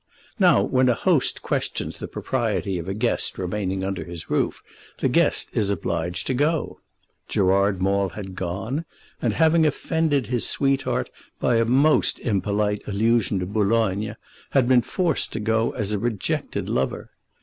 Now, 0.39 0.63
when 0.63 0.89
a 0.89 0.95
host 0.95 1.43
questions 1.43 1.99
the 1.99 2.07
propriety 2.07 2.79
of 2.79 2.87
a 2.87 2.93
guest 2.95 3.37
remaining 3.37 3.83
under 3.83 4.03
his 4.03 4.31
roof, 4.31 4.63
the 4.97 5.07
guest 5.07 5.51
is 5.53 5.69
obliged 5.69 6.25
to 6.25 6.33
go. 6.33 6.79
Gerard 7.27 7.83
Maule 7.83 8.09
had 8.09 8.33
gone; 8.35 8.85
and, 9.21 9.33
having 9.33 9.63
offended 9.63 10.25
his 10.25 10.49
sweetheart 10.49 11.11
by 11.39 11.57
a 11.57 11.65
most 11.65 12.17
impolite 12.21 12.81
allusion 12.87 13.37
to 13.41 13.45
Boulogne, 13.45 14.15
had 14.49 14.67
been 14.67 14.81
forced 14.81 15.31
to 15.33 15.39
go 15.39 15.69
as 15.73 15.91
a 15.91 15.99
rejected 15.99 16.67
lover. 16.67 17.11